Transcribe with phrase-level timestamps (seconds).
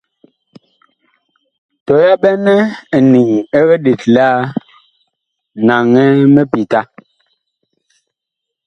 [1.85, 2.55] Tɔ yaɓɛnɛ
[2.97, 4.39] eniŋ ɛg let laa,
[5.65, 6.81] naŋɛ mipita.